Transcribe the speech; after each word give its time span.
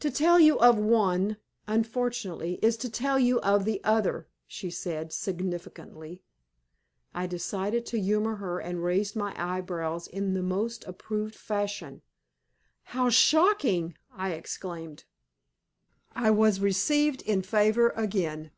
"To 0.00 0.10
tell 0.10 0.40
you 0.40 0.58
of 0.60 0.78
one, 0.78 1.36
unfortunately, 1.66 2.54
is 2.62 2.78
to 2.78 2.88
tell 2.90 3.18
you 3.18 3.38
of 3.42 3.66
the 3.66 3.84
other," 3.84 4.26
she 4.46 4.70
said, 4.70 5.12
significantly. 5.12 6.22
I 7.14 7.26
decided 7.26 7.84
to 7.84 8.00
humor 8.00 8.36
her, 8.36 8.60
and 8.60 8.82
raised 8.82 9.14
my 9.14 9.34
eyebrows 9.36 10.08
in 10.08 10.32
the 10.32 10.42
most 10.42 10.84
approved 10.84 11.34
fashion. 11.34 12.00
"How 12.96 13.10
shocking!" 13.10 13.94
I 14.10 14.30
exclaimed. 14.32 15.04
I 16.16 16.30
was 16.30 16.58
received 16.60 17.20
in 17.20 17.42
favor 17.42 17.90
again. 17.90 18.52